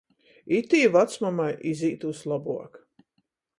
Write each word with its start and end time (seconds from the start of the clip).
Itī 0.59 0.79
vacmamai 0.95 1.51
izīt 1.73 2.09
vyslobuok. 2.11 2.83